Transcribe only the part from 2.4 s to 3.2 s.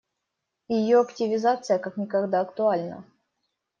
актуальна.